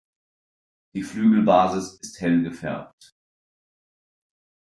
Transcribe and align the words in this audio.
Die 0.95 1.03
Flügelbasis 1.03 1.99
ist 2.01 2.21
hell 2.21 2.41
gefärbt. 2.41 3.13